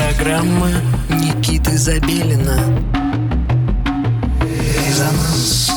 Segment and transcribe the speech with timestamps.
[0.00, 0.70] программа
[1.10, 2.58] Никиты Забелина.
[4.86, 5.69] Резонанс.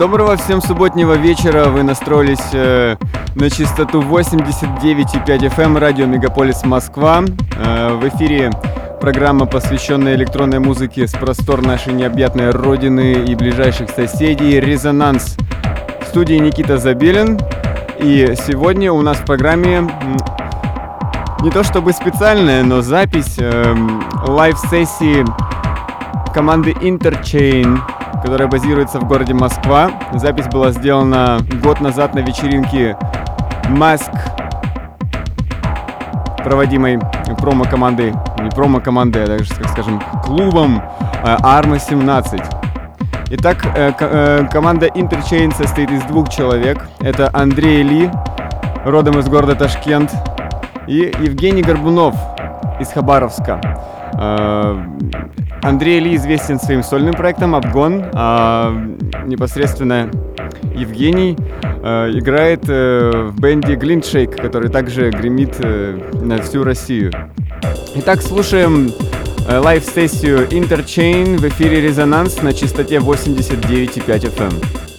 [0.00, 1.66] Доброго всем субботнего вечера.
[1.66, 2.96] Вы настроились э,
[3.34, 7.22] на частоту 89,5 FM эм, радио Мегаполис Москва.
[7.58, 8.50] Э, в эфире
[8.98, 15.36] программа, посвященная электронной музыке с простор нашей необъятной родины и ближайших соседей «Резонанс».
[16.00, 17.38] В студии Никита Забелин.
[17.98, 19.86] И сегодня у нас в программе
[21.42, 23.76] не то чтобы специальная, но запись э,
[24.26, 25.26] live-сессии
[26.32, 27.80] команды Interchain
[28.22, 29.90] которая базируется в городе Москва.
[30.14, 32.96] Запись была сделана год назад на вечеринке
[33.64, 34.12] Mask,
[36.44, 36.98] проводимой
[37.38, 40.82] промо-командой, не промо-командой, а даже, так скажем, клубом
[41.22, 42.40] Arma 17.
[43.32, 46.88] Итак, э, э, команда Interchain состоит из двух человек.
[47.00, 48.10] Это Андрей Ли,
[48.84, 50.12] родом из города Ташкент,
[50.88, 52.16] и Евгений Горбунов
[52.80, 53.60] из Хабаровска.
[55.62, 58.72] Андрей Ли известен своим сольным проектом «Обгон», а
[59.26, 60.10] непосредственно
[60.74, 67.12] Евгений э, играет э, в бенде Глиншейк, который также гремит э, на всю Россию.
[67.96, 68.90] Итак, слушаем
[69.48, 74.89] э, live-сессию Interchain в эфире «Резонанс» на частоте 89,5 FM.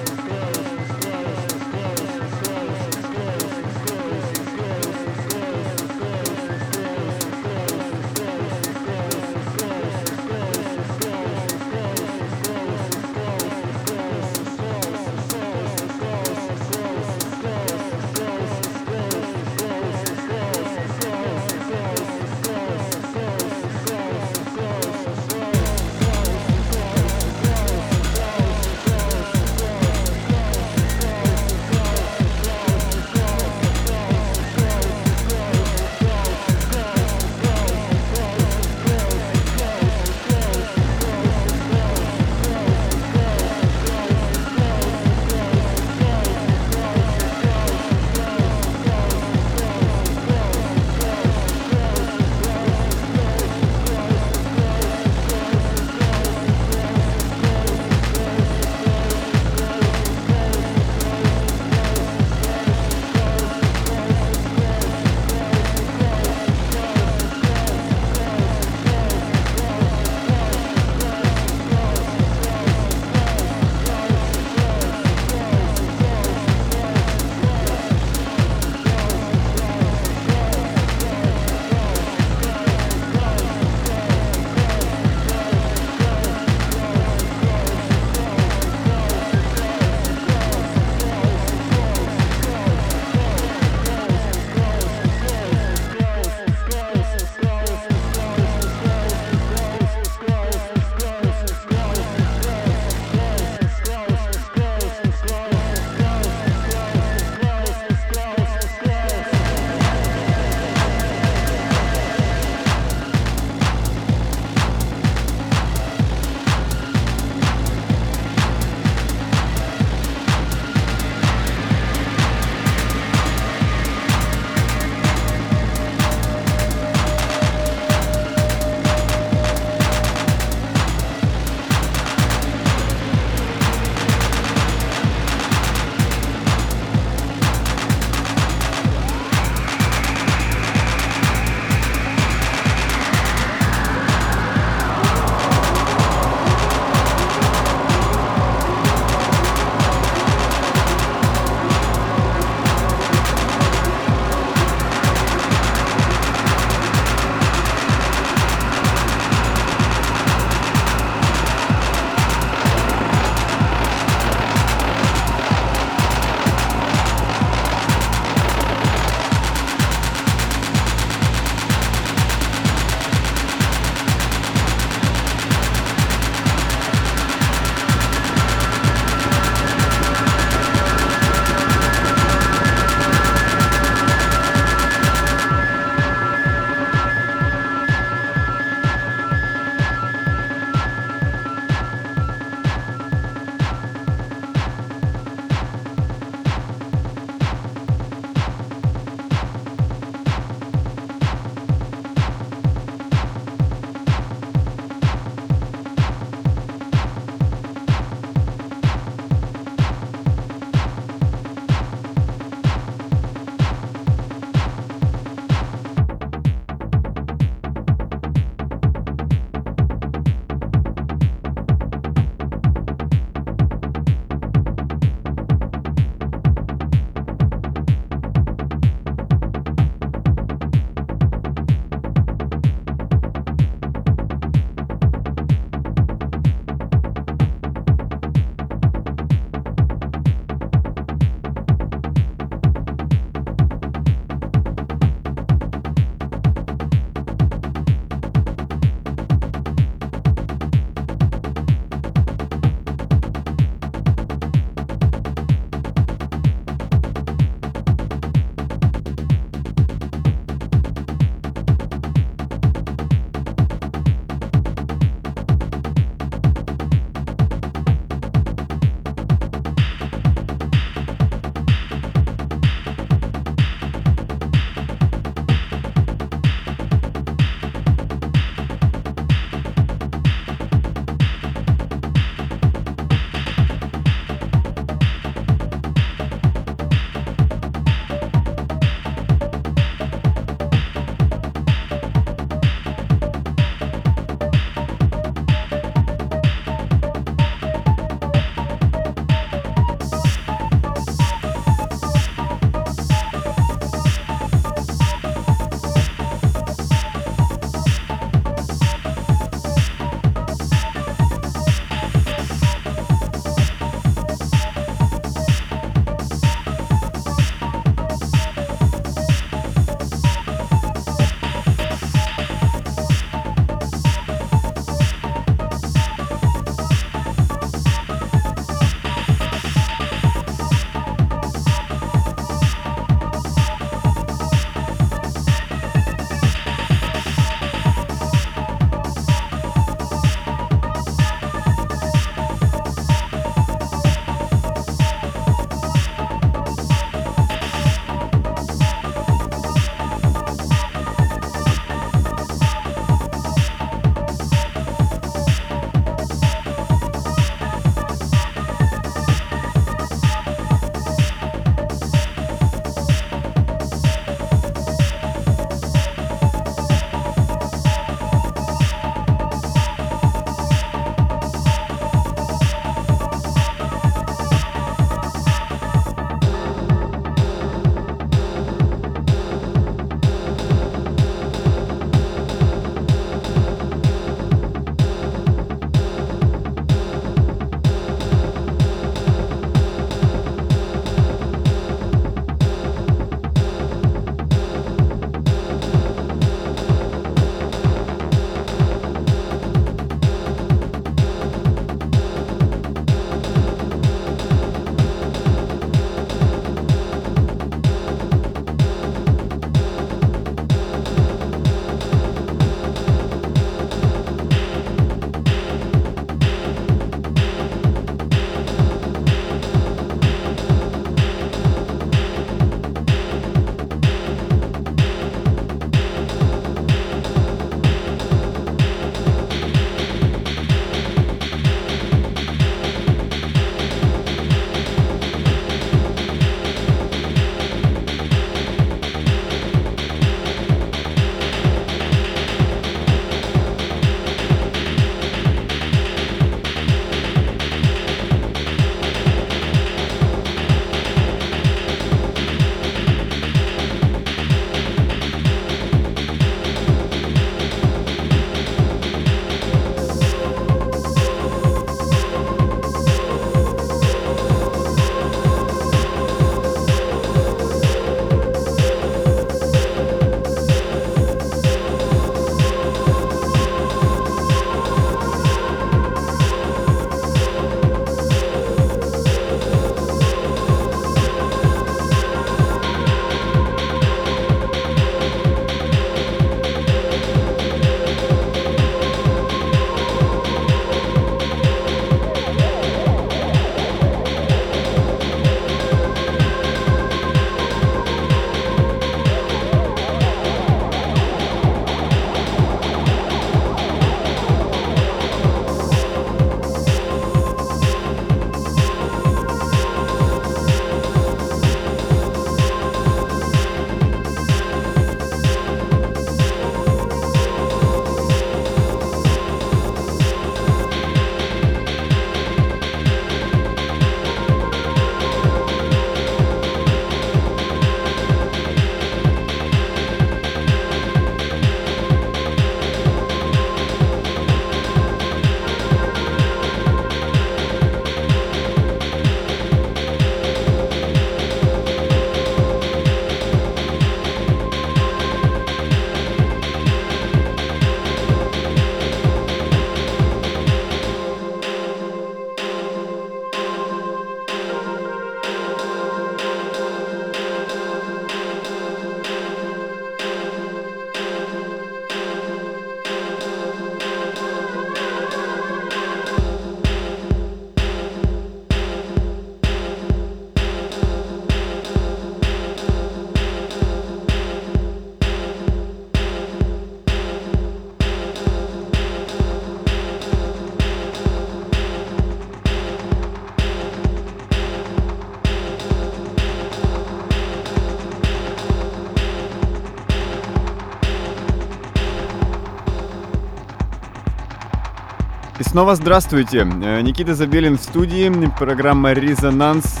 [595.80, 596.68] Снова здравствуйте.
[596.82, 598.30] Э, Никита Забелин в студии.
[598.58, 600.00] Программа «Резонанс»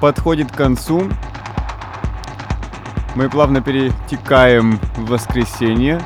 [0.00, 1.10] подходит к концу.
[3.14, 6.00] Мы плавно перетекаем в воскресенье.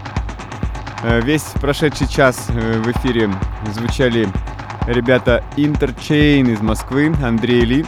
[1.05, 3.31] Э, Весь прошедший час э, в эфире
[3.73, 4.29] звучали
[4.89, 7.87] ребята Interchain из Москвы, Андрей Ли,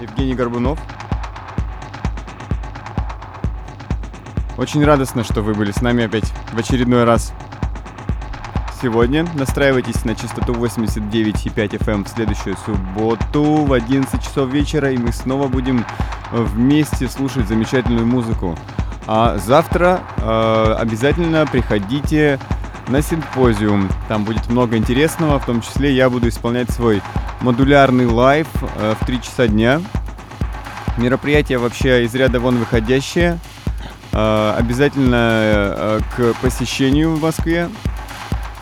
[0.00, 0.80] Евгений Горбунов.
[4.58, 7.32] Очень радостно, что вы были с нами опять в очередной раз
[8.80, 9.26] сегодня.
[9.34, 15.48] Настраивайтесь на частоту 89,5 FM в следующую субботу в 11 часов вечера, и мы снова
[15.48, 15.84] будем
[16.32, 18.56] вместе слушать замечательную музыку.
[19.06, 22.38] А завтра э, обязательно приходите
[22.88, 23.88] на симпозиум.
[24.08, 27.02] Там будет много интересного, в том числе я буду исполнять свой
[27.40, 28.48] модулярный live
[28.78, 29.80] э, в 3 часа дня.
[30.96, 33.38] Мероприятие вообще из ряда вон выходящее.
[34.12, 37.68] Э, обязательно э, к посещению в Москве.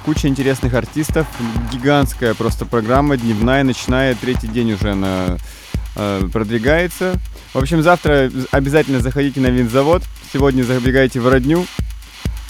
[0.05, 1.27] Куча интересных артистов.
[1.73, 5.39] Гигантская просто программа, дневная, ночная, третий день уже она
[5.97, 7.19] э, продвигается.
[7.55, 10.03] В общем, завтра обязательно заходите на винзавод.
[10.31, 11.65] Сегодня забегайте в родню.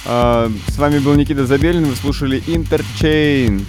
[0.05, 1.84] Э, с вами был Никита Забелин.
[1.84, 3.64] Вы слушали Interchain.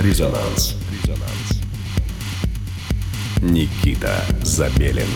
[0.00, 0.76] Резонанс.
[0.90, 1.60] Резонанс.
[3.42, 5.08] Никита Забелин.